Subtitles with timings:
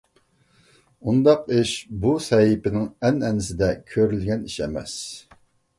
[1.11, 1.73] ئۇنداق ئىش
[2.07, 4.99] بۇ سەھىپىنىڭ ئەنئەنىسىدە كۆرۈلگەن ئىش ئەمەس.